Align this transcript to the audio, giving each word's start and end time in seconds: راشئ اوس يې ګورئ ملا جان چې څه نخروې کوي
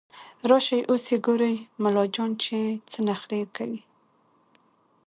راشئ 0.49 0.81
اوس 0.89 1.03
يې 1.11 1.17
ګورئ 1.25 1.55
ملا 1.81 2.03
جان 2.13 2.31
چې 2.43 2.57
څه 2.91 2.99
نخروې 3.07 3.41
کوي 3.55 3.81